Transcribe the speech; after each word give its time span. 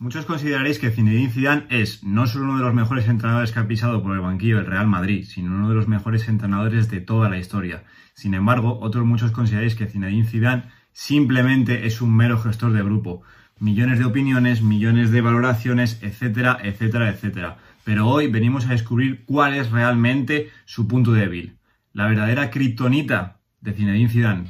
Muchos 0.00 0.26
consideraréis 0.26 0.78
que 0.78 0.92
Zinedine 0.92 1.32
Zidane 1.32 1.66
es 1.70 2.04
no 2.04 2.28
solo 2.28 2.44
uno 2.44 2.58
de 2.58 2.62
los 2.62 2.72
mejores 2.72 3.08
entrenadores 3.08 3.50
que 3.50 3.58
ha 3.58 3.66
pisado 3.66 4.00
por 4.00 4.14
el 4.14 4.20
banquillo 4.20 4.58
del 4.58 4.66
Real 4.66 4.86
Madrid, 4.86 5.24
sino 5.26 5.50
uno 5.50 5.68
de 5.68 5.74
los 5.74 5.88
mejores 5.88 6.28
entrenadores 6.28 6.88
de 6.88 7.00
toda 7.00 7.28
la 7.28 7.36
historia. 7.36 7.82
Sin 8.14 8.34
embargo, 8.34 8.78
otros 8.80 9.04
muchos 9.04 9.32
consideraréis 9.32 9.74
que 9.74 9.86
Zinedine 9.86 10.24
Zidane 10.24 10.66
simplemente 10.92 11.84
es 11.88 12.00
un 12.00 12.14
mero 12.14 12.38
gestor 12.38 12.74
de 12.74 12.84
grupo. 12.84 13.22
Millones 13.58 13.98
de 13.98 14.04
opiniones, 14.04 14.62
millones 14.62 15.10
de 15.10 15.20
valoraciones, 15.20 15.98
etcétera, 16.00 16.58
etcétera, 16.62 17.08
etcétera. 17.08 17.56
Pero 17.82 18.06
hoy 18.06 18.28
venimos 18.28 18.66
a 18.66 18.70
descubrir 18.70 19.24
cuál 19.24 19.54
es 19.54 19.72
realmente 19.72 20.50
su 20.64 20.86
punto 20.86 21.10
débil. 21.10 21.58
La 21.92 22.06
verdadera 22.06 22.50
kriptonita 22.50 23.40
de 23.60 23.72
Zinedine 23.72 24.08
Zidane. 24.08 24.48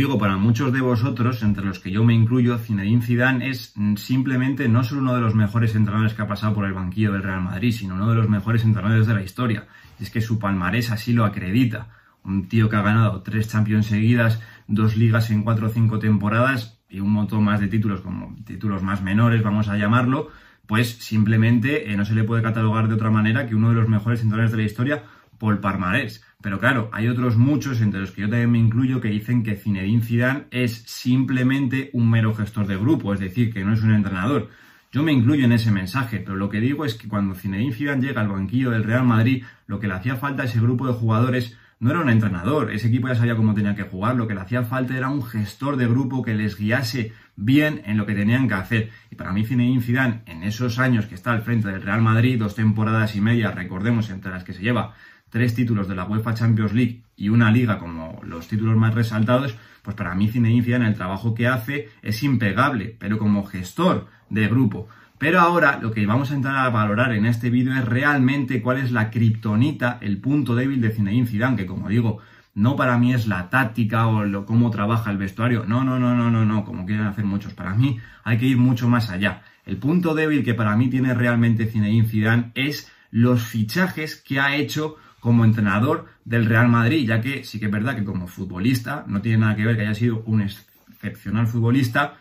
Digo, 0.00 0.18
para 0.18 0.38
muchos 0.38 0.72
de 0.72 0.80
vosotros, 0.80 1.42
entre 1.42 1.62
los 1.62 1.78
que 1.78 1.90
yo 1.90 2.04
me 2.04 2.14
incluyo, 2.14 2.56
Zinedine 2.56 3.02
Zidane 3.02 3.50
es 3.50 3.74
simplemente 3.96 4.66
no 4.66 4.82
solo 4.82 5.02
uno 5.02 5.14
de 5.14 5.20
los 5.20 5.34
mejores 5.34 5.74
entrenadores 5.74 6.14
que 6.14 6.22
ha 6.22 6.26
pasado 6.26 6.54
por 6.54 6.64
el 6.64 6.72
banquillo 6.72 7.12
del 7.12 7.22
Real 7.22 7.42
Madrid, 7.42 7.70
sino 7.70 7.96
uno 7.96 8.08
de 8.08 8.14
los 8.14 8.26
mejores 8.26 8.64
entrenadores 8.64 9.06
de 9.06 9.12
la 9.12 9.22
historia. 9.22 9.66
Es 10.00 10.08
que 10.08 10.22
su 10.22 10.38
palmarés 10.38 10.90
así 10.90 11.12
lo 11.12 11.26
acredita. 11.26 11.88
Un 12.24 12.48
tío 12.48 12.70
que 12.70 12.76
ha 12.76 12.82
ganado 12.82 13.20
tres 13.20 13.48
Champions 13.48 13.88
seguidas, 13.88 14.40
dos 14.66 14.96
ligas 14.96 15.30
en 15.30 15.42
cuatro 15.42 15.66
o 15.66 15.70
cinco 15.70 15.98
temporadas 15.98 16.80
y 16.88 17.00
un 17.00 17.10
montón 17.10 17.44
más 17.44 17.60
de 17.60 17.68
títulos, 17.68 18.00
como 18.00 18.34
títulos 18.46 18.82
más 18.82 19.02
menores, 19.02 19.42
vamos 19.42 19.68
a 19.68 19.76
llamarlo, 19.76 20.30
pues 20.66 20.92
simplemente 20.92 21.92
eh, 21.92 21.96
no 21.98 22.06
se 22.06 22.14
le 22.14 22.24
puede 22.24 22.42
catalogar 22.42 22.88
de 22.88 22.94
otra 22.94 23.10
manera 23.10 23.46
que 23.46 23.54
uno 23.54 23.68
de 23.68 23.74
los 23.74 23.88
mejores 23.88 24.22
entrenadores 24.22 24.52
de 24.52 24.56
la 24.56 24.64
historia 24.64 25.02
por 25.40 25.60
palmarés. 25.60 26.22
Pero 26.42 26.60
claro, 26.60 26.90
hay 26.92 27.08
otros 27.08 27.36
muchos, 27.36 27.80
entre 27.80 28.00
los 28.00 28.12
que 28.12 28.20
yo 28.20 28.28
también 28.28 28.52
me 28.52 28.58
incluyo, 28.58 29.00
que 29.00 29.08
dicen 29.08 29.42
que 29.42 29.56
Zinedine 29.56 30.02
Zidane 30.02 30.44
es 30.50 30.82
simplemente 30.86 31.90
un 31.94 32.08
mero 32.08 32.34
gestor 32.34 32.66
de 32.66 32.76
grupo, 32.76 33.12
es 33.12 33.20
decir, 33.20 33.52
que 33.52 33.64
no 33.64 33.72
es 33.72 33.82
un 33.82 33.92
entrenador. 33.92 34.50
Yo 34.92 35.02
me 35.02 35.12
incluyo 35.12 35.46
en 35.46 35.52
ese 35.52 35.70
mensaje, 35.70 36.18
pero 36.18 36.36
lo 36.36 36.50
que 36.50 36.60
digo 36.60 36.84
es 36.84 36.94
que 36.94 37.08
cuando 37.08 37.34
Zinedine 37.34 37.72
Zidane 37.72 38.06
llega 38.06 38.20
al 38.20 38.28
banquillo 38.28 38.70
del 38.70 38.84
Real 38.84 39.04
Madrid, 39.04 39.44
lo 39.66 39.80
que 39.80 39.88
le 39.88 39.94
hacía 39.94 40.16
falta 40.16 40.42
a 40.42 40.46
ese 40.46 40.60
grupo 40.60 40.86
de 40.86 40.92
jugadores 40.92 41.56
no 41.78 41.90
era 41.90 42.00
un 42.00 42.10
entrenador, 42.10 42.70
ese 42.70 42.88
equipo 42.88 43.08
ya 43.08 43.14
sabía 43.14 43.36
cómo 43.36 43.54
tenía 43.54 43.74
que 43.74 43.84
jugar, 43.84 44.14
lo 44.14 44.28
que 44.28 44.34
le 44.34 44.40
hacía 44.42 44.64
falta 44.64 44.94
era 44.94 45.08
un 45.08 45.22
gestor 45.22 45.76
de 45.78 45.86
grupo 45.86 46.22
que 46.22 46.34
les 46.34 46.58
guiase 46.58 47.14
bien 47.36 47.80
en 47.86 47.96
lo 47.96 48.04
que 48.04 48.14
tenían 48.14 48.48
que 48.48 48.54
hacer. 48.54 48.90
Y 49.10 49.14
para 49.14 49.32
mí 49.32 49.46
Zinedine 49.46 49.80
Zidane, 49.80 50.20
en 50.26 50.42
esos 50.42 50.78
años 50.78 51.06
que 51.06 51.14
está 51.14 51.32
al 51.32 51.40
frente 51.40 51.68
del 51.68 51.80
Real 51.80 52.02
Madrid, 52.02 52.38
dos 52.38 52.54
temporadas 52.54 53.16
y 53.16 53.22
media, 53.22 53.50
recordemos, 53.52 54.10
entre 54.10 54.30
las 54.30 54.44
que 54.44 54.52
se 54.52 54.62
lleva 54.62 54.94
tres 55.30 55.54
títulos 55.54 55.88
de 55.88 55.94
la 55.94 56.04
UEFA 56.04 56.34
Champions 56.34 56.72
League 56.72 57.02
y 57.16 57.28
una 57.28 57.50
liga 57.50 57.78
como 57.78 58.20
los 58.24 58.48
títulos 58.48 58.76
más 58.76 58.94
resaltados, 58.94 59.56
pues 59.82 59.96
para 59.96 60.14
mí 60.14 60.28
Zinedine 60.28 60.62
Zidane 60.62 60.88
el 60.88 60.94
trabajo 60.94 61.34
que 61.34 61.46
hace 61.46 61.88
es 62.02 62.22
impecable, 62.22 62.96
pero 62.98 63.18
como 63.18 63.44
gestor 63.44 64.08
de 64.28 64.48
grupo. 64.48 64.88
Pero 65.18 65.40
ahora 65.40 65.78
lo 65.80 65.90
que 65.90 66.06
vamos 66.06 66.30
a 66.30 66.34
entrar 66.34 66.56
a 66.56 66.70
valorar 66.70 67.12
en 67.12 67.26
este 67.26 67.50
vídeo 67.50 67.74
es 67.74 67.84
realmente 67.84 68.62
cuál 68.62 68.78
es 68.78 68.90
la 68.90 69.10
kriptonita, 69.10 69.98
el 70.00 70.18
punto 70.18 70.54
débil 70.54 70.80
de 70.80 70.90
Zinedine 70.90 71.26
Zidane, 71.26 71.56
que 71.56 71.66
como 71.66 71.88
digo, 71.88 72.20
no 72.54 72.74
para 72.74 72.98
mí 72.98 73.12
es 73.12 73.26
la 73.26 73.50
táctica 73.50 74.06
o 74.06 74.24
lo, 74.24 74.46
cómo 74.46 74.70
trabaja 74.70 75.10
el 75.10 75.18
vestuario, 75.18 75.64
no, 75.66 75.84
no, 75.84 75.98
no, 75.98 76.14
no, 76.14 76.30
no, 76.30 76.44
no, 76.44 76.64
como 76.64 76.86
quieren 76.86 77.06
hacer 77.06 77.24
muchos. 77.24 77.52
Para 77.52 77.74
mí 77.74 77.98
hay 78.24 78.38
que 78.38 78.46
ir 78.46 78.56
mucho 78.56 78.88
más 78.88 79.10
allá. 79.10 79.42
El 79.66 79.76
punto 79.76 80.14
débil 80.14 80.42
que 80.42 80.54
para 80.54 80.74
mí 80.76 80.88
tiene 80.88 81.14
realmente 81.14 81.66
Zinedine 81.66 82.08
Zidane 82.08 82.52
es 82.54 82.90
los 83.10 83.42
fichajes 83.42 84.16
que 84.16 84.40
ha 84.40 84.56
hecho 84.56 84.96
como 85.20 85.44
entrenador 85.44 86.06
del 86.24 86.46
Real 86.46 86.68
Madrid, 86.68 87.06
ya 87.06 87.20
que 87.20 87.44
sí 87.44 87.60
que 87.60 87.66
es 87.66 87.72
verdad 87.72 87.94
que 87.94 88.04
como 88.04 88.26
futbolista 88.26 89.04
no 89.06 89.20
tiene 89.20 89.38
nada 89.38 89.56
que 89.56 89.64
ver 89.64 89.76
que 89.76 89.82
haya 89.82 89.94
sido 89.94 90.22
un 90.26 90.42
excepcional 90.42 91.46
futbolista 91.46 92.14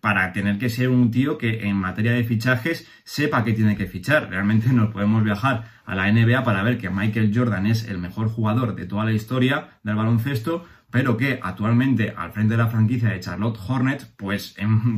para 0.00 0.32
tener 0.32 0.58
que 0.58 0.68
ser 0.68 0.88
un 0.90 1.10
tío 1.10 1.38
que 1.38 1.66
en 1.66 1.76
materia 1.76 2.12
de 2.12 2.24
fichajes 2.24 2.88
sepa 3.04 3.44
que 3.44 3.52
tiene 3.52 3.76
que 3.76 3.86
fichar. 3.86 4.30
Realmente 4.30 4.72
nos 4.72 4.90
podemos 4.90 5.24
viajar 5.24 5.64
a 5.84 5.94
la 5.94 6.10
NBA 6.10 6.44
para 6.44 6.62
ver 6.62 6.78
que 6.78 6.90
Michael 6.90 7.32
Jordan 7.34 7.66
es 7.66 7.88
el 7.88 7.98
mejor 7.98 8.28
jugador 8.28 8.76
de 8.76 8.86
toda 8.86 9.04
la 9.04 9.12
historia 9.12 9.70
del 9.82 9.96
baloncesto, 9.96 10.64
pero 10.90 11.16
que 11.16 11.40
actualmente 11.42 12.14
al 12.16 12.32
frente 12.32 12.54
de 12.54 12.62
la 12.62 12.68
franquicia 12.68 13.08
de 13.08 13.20
Charlotte 13.20 13.58
Hornets, 13.66 14.04
pues 14.16 14.54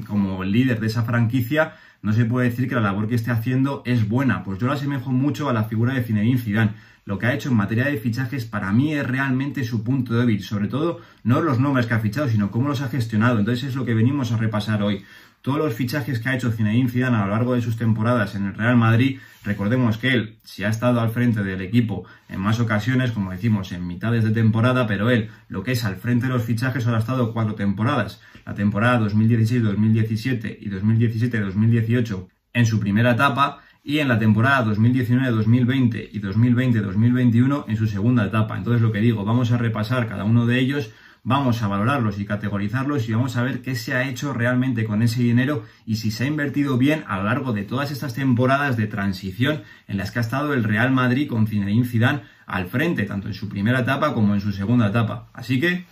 como 0.07 0.45
líder 0.45 0.81
de 0.81 0.87
esa 0.87 1.03
franquicia, 1.03 1.75
no 2.03 2.13
se 2.13 2.25
puede 2.25 2.51
decir 2.51 2.69
que 2.69 2.75
la 2.75 2.81
labor 2.81 3.09
que 3.09 3.15
esté 3.15 3.31
haciendo 3.31 3.83
es 3.87 4.09
buena. 4.09 4.43
Pues 4.43 4.59
yo 4.59 4.67
la 4.67 4.75
asemejo 4.75 5.13
mucho 5.13 5.49
a 5.49 5.53
la 5.53 5.65
figura 5.65 5.95
de 5.95 6.03
Zinedine 6.03 6.39
Zidane 6.39 6.75
lo 7.05 7.19
que 7.19 7.27
ha 7.27 7.35
hecho 7.35 7.49
en 7.49 7.57
materia 7.57 7.87
de 7.87 7.97
fichajes 7.97 8.45
para 8.45 8.73
mí 8.73 8.95
es 8.95 9.07
realmente 9.07 9.65
su 9.65 9.83
punto 9.83 10.15
débil, 10.15 10.43
sobre 10.43 10.69
todo 10.69 11.01
no 11.25 11.41
los 11.41 11.59
nombres 11.59 11.87
que 11.87 11.95
ha 11.95 12.01
fichado, 12.01 12.29
sino 12.29 12.51
cómo 12.51 12.69
los 12.69 12.83
ha 12.83 12.89
gestionado. 12.89 13.39
Entonces 13.39 13.71
es 13.71 13.75
lo 13.75 13.85
que 13.85 13.95
venimos 13.95 14.33
a 14.33 14.37
repasar 14.37 14.83
hoy. 14.83 15.05
Todos 15.43 15.59
los 15.59 15.75
fichajes 15.75 16.21
que 16.21 16.29
ha 16.29 16.35
hecho 16.35 16.53
Zinedine 16.53 16.91
Zidane 16.91 17.17
a 17.17 17.25
lo 17.25 17.31
largo 17.31 17.55
de 17.55 17.63
sus 17.63 17.79
temporadas 17.79 18.35
en 18.35 18.45
el 18.45 18.55
Real 18.55 18.77
Madrid, 18.77 19.21
recordemos 19.43 19.97
que 19.97 20.13
él 20.13 20.39
si 20.45 20.65
ha 20.65 20.69
estado 20.69 21.01
al 21.01 21.11
frente 21.11 21.43
del 21.43 21.63
equipo 21.63 22.05
en 22.29 22.41
más 22.41 22.61
ocasiones, 22.61 23.13
como 23.13 23.31
decimos, 23.31 23.73
en 23.73 23.87
mitades 23.87 24.23
de 24.23 24.33
temporada, 24.33 24.87
pero 24.87 25.09
él 25.09 25.31
lo 25.49 25.63
que 25.63 25.73
es 25.73 25.85
al 25.85 25.97
frente 25.97 26.27
de 26.27 26.35
los 26.35 26.45
fichajes 26.45 26.85
solo 26.85 26.97
ha 26.97 27.01
estado 27.01 27.33
cuatro 27.33 27.55
temporadas. 27.55 28.21
La 28.45 28.55
temporada 28.55 29.01
2016-2017 29.09 30.59
y 30.61 30.69
2017-2018 30.69 32.29
en 32.53 32.67
su 32.67 32.79
primera 32.79 33.13
etapa 33.13 33.63
y 33.83 33.99
en 33.99 34.09
la 34.09 34.19
temporada 34.19 34.65
2019-2020 34.67 36.11
y 36.13 36.21
2020-2021 36.21 37.65
en 37.69 37.77
su 37.77 37.87
segunda 37.87 38.27
etapa. 38.27 38.57
Entonces 38.57 38.83
lo 38.83 38.93
que 38.93 39.01
digo, 39.01 39.25
vamos 39.25 39.53
a 39.53 39.59
repasar 39.59 40.09
cada 40.09 40.25
uno 40.25 40.47
de 40.47 40.59
ellos, 40.59 40.91
vamos 41.23 41.63
a 41.63 41.69
valorarlos 41.69 42.19
y 42.19 42.25
categorizarlos 42.25 43.09
y 43.09 43.13
vamos 43.13 43.37
a 43.37 43.43
ver 43.43 43.63
qué 43.63 43.75
se 43.75 43.95
ha 43.95 44.09
hecho 44.09 44.33
realmente 44.33 44.85
con 44.85 45.03
ese 45.03 45.23
dinero 45.23 45.65
y 45.87 45.97
si 45.97 46.11
se 46.11 46.25
ha 46.25 46.27
invertido 46.27 46.79
bien 46.79 47.05
a 47.07 47.19
lo 47.19 47.25
largo 47.25 47.53
de 47.53 47.65
todas 47.65 47.91
estas 47.91 48.15
temporadas 48.15 48.77
de 48.77 48.87
transición 48.87 49.63
en 49.89 49.97
las 49.97 50.11
que 50.11 50.19
ha 50.19 50.23
estado 50.23 50.55
el 50.55 50.65
Real 50.65 50.91
Madrid 50.91 51.29
con 51.29 51.47
Zinedine 51.47 51.87
Zidane 51.87 52.23
al 52.47 52.67
frente, 52.67 53.05
tanto 53.05 53.29
en 53.29 53.35
su 53.35 53.49
primera 53.49 53.81
etapa 53.81 54.13
como 54.13 54.35
en 54.35 54.41
su 54.41 54.53
segunda 54.53 54.89
etapa. 54.89 55.29
Así 55.33 55.61
que, 55.61 55.85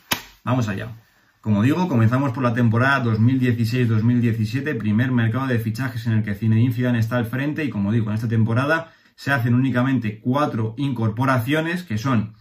vamos 0.45 0.69
allá. 0.69 0.89
Como 1.41 1.63
digo, 1.63 1.89
comenzamos 1.89 2.33
por 2.33 2.43
la 2.43 2.53
temporada 2.53 3.05
2016-2017, 3.05 4.77
primer 4.77 5.13
mercado 5.13 5.47
de 5.47 5.61
fichajes 5.61 6.07
en 6.07 6.15
el 6.15 6.23
que 6.25 6.35
Zinedine 6.35 6.73
Zidane 6.73 6.99
está 6.99 7.17
al 7.17 7.27
frente 7.27 7.65
y 7.65 7.71
como 7.71 7.93
digo, 7.93 8.11
en 8.11 8.17
esta 8.17 8.29
temporada 8.29 8.93
se 9.15 9.31
hacen 9.31 9.55
únicamente 9.55 10.21
cuatro 10.21 10.75
incorporaciones 10.77 11.85
que 11.85 11.97
son 11.97 12.35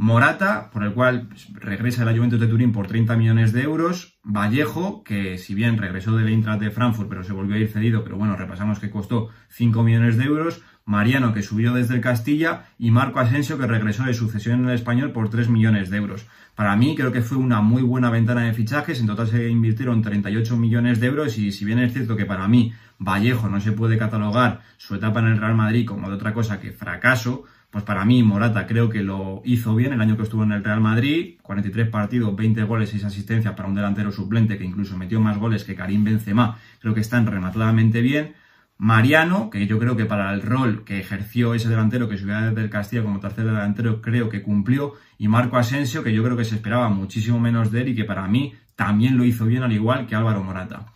Morata, 0.00 0.70
por 0.70 0.84
el 0.84 0.92
cual 0.92 1.28
regresa 1.54 2.08
el 2.08 2.16
Juventus 2.16 2.38
de 2.38 2.46
Turín 2.46 2.70
por 2.70 2.86
30 2.86 3.16
millones 3.16 3.52
de 3.52 3.62
euros, 3.62 4.20
Vallejo, 4.22 5.02
que 5.02 5.38
si 5.38 5.54
bien 5.56 5.76
regresó 5.76 6.16
del 6.16 6.28
Eintracht 6.28 6.60
de 6.60 6.70
Frankfurt, 6.70 7.08
pero 7.08 7.24
se 7.24 7.32
volvió 7.32 7.56
a 7.56 7.58
ir 7.58 7.66
cedido, 7.66 8.04
pero 8.04 8.16
bueno, 8.16 8.36
repasamos 8.36 8.78
que 8.78 8.90
costó 8.90 9.30
5 9.48 9.82
millones 9.82 10.16
de 10.16 10.26
euros, 10.26 10.62
Mariano, 10.88 11.34
que 11.34 11.42
subió 11.42 11.74
desde 11.74 11.94
el 11.96 12.00
Castilla, 12.00 12.64
y 12.78 12.90
Marco 12.90 13.20
Asensio, 13.20 13.58
que 13.58 13.66
regresó 13.66 14.04
de 14.04 14.14
sucesión 14.14 14.60
en 14.60 14.70
el 14.70 14.74
español 14.74 15.12
por 15.12 15.28
3 15.28 15.50
millones 15.50 15.90
de 15.90 15.98
euros. 15.98 16.26
Para 16.54 16.74
mí 16.76 16.96
creo 16.96 17.12
que 17.12 17.20
fue 17.20 17.36
una 17.36 17.60
muy 17.60 17.82
buena 17.82 18.08
ventana 18.08 18.44
de 18.44 18.54
fichajes, 18.54 18.98
en 18.98 19.06
total 19.06 19.28
se 19.28 19.50
invirtieron 19.50 20.00
38 20.00 20.56
millones 20.56 20.98
de 20.98 21.08
euros 21.08 21.36
y 21.36 21.52
si 21.52 21.66
bien 21.66 21.78
es 21.78 21.92
cierto 21.92 22.16
que 22.16 22.24
para 22.24 22.48
mí 22.48 22.72
Vallejo 22.98 23.50
no 23.50 23.60
se 23.60 23.72
puede 23.72 23.98
catalogar 23.98 24.62
su 24.78 24.94
etapa 24.94 25.20
en 25.20 25.26
el 25.26 25.38
Real 25.38 25.54
Madrid 25.54 25.86
como 25.86 26.08
de 26.08 26.14
otra 26.14 26.32
cosa 26.32 26.58
que 26.58 26.72
fracaso, 26.72 27.44
pues 27.70 27.84
para 27.84 28.06
mí 28.06 28.22
Morata 28.22 28.66
creo 28.66 28.88
que 28.88 29.02
lo 29.02 29.42
hizo 29.44 29.74
bien 29.76 29.92
el 29.92 30.00
año 30.00 30.16
que 30.16 30.22
estuvo 30.22 30.42
en 30.42 30.52
el 30.52 30.64
Real 30.64 30.80
Madrid, 30.80 31.34
43 31.42 31.90
partidos, 31.90 32.34
20 32.34 32.62
goles, 32.62 32.88
6 32.88 33.04
asistencias 33.04 33.54
para 33.54 33.68
un 33.68 33.74
delantero 33.74 34.10
suplente 34.10 34.56
que 34.56 34.64
incluso 34.64 34.96
metió 34.96 35.20
más 35.20 35.36
goles 35.36 35.64
que 35.64 35.74
Karim 35.74 36.02
Benzema, 36.02 36.56
creo 36.80 36.94
que 36.94 37.02
están 37.02 37.26
rematadamente 37.26 38.00
bien. 38.00 38.32
Mariano, 38.80 39.50
que 39.50 39.66
yo 39.66 39.76
creo 39.80 39.96
que 39.96 40.04
para 40.04 40.32
el 40.32 40.40
rol 40.40 40.84
que 40.84 41.00
ejerció 41.00 41.52
ese 41.52 41.68
delantero 41.68 42.08
que 42.08 42.16
subió 42.16 42.40
desde 42.40 42.60
el 42.60 42.70
Castilla 42.70 43.02
como 43.02 43.18
tercer 43.18 43.44
delantero, 43.44 44.00
creo 44.00 44.28
que 44.28 44.40
cumplió. 44.40 44.94
Y 45.18 45.26
Marco 45.26 45.56
Asensio, 45.56 46.04
que 46.04 46.14
yo 46.14 46.22
creo 46.22 46.36
que 46.36 46.44
se 46.44 46.54
esperaba 46.54 46.88
muchísimo 46.88 47.40
menos 47.40 47.72
de 47.72 47.80
él 47.80 47.88
y 47.88 47.96
que 47.96 48.04
para 48.04 48.28
mí 48.28 48.54
también 48.76 49.16
lo 49.16 49.24
hizo 49.24 49.46
bien, 49.46 49.64
al 49.64 49.72
igual 49.72 50.06
que 50.06 50.14
Álvaro 50.14 50.44
Morata. 50.44 50.86